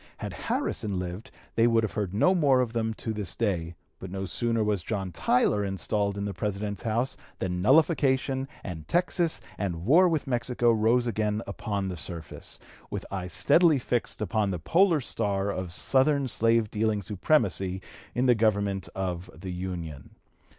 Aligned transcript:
Had 0.17 0.33
Harrison 0.33 0.97
lived 0.97 1.29
they 1.53 1.67
would 1.67 1.83
have 1.83 1.93
heard 1.93 2.11
no 2.11 2.33
more 2.33 2.59
of 2.59 2.73
them 2.73 2.91
to 2.95 3.13
this 3.13 3.35
day, 3.35 3.75
but 3.99 4.09
no 4.09 4.25
sooner 4.25 4.63
was 4.63 4.81
John 4.81 5.11
Tyler 5.11 5.63
installed 5.63 6.17
in 6.17 6.25
the 6.25 6.33
President's 6.33 6.81
House 6.81 7.15
than 7.37 7.61
nullification 7.61 8.47
and 8.63 8.87
Texas 8.87 9.41
and 9.59 9.85
war 9.85 10.09
with 10.09 10.25
Mexico 10.25 10.71
rose 10.71 11.05
again 11.05 11.43
upon 11.45 11.87
the 11.87 11.97
surface, 11.97 12.57
with 12.89 13.05
eye 13.11 13.27
steadily 13.27 13.77
fixed 13.77 14.23
upon 14.23 14.49
the 14.49 14.57
Polar 14.57 15.01
Star 15.01 15.51
of 15.51 15.71
Southern 15.71 16.27
slave 16.27 16.71
dealing 16.71 17.03
supremacy 17.03 17.79
in 18.15 18.25
the 18.25 18.33
government 18.33 18.89
of 18.95 19.29
the 19.39 19.51
Union." 19.51 20.15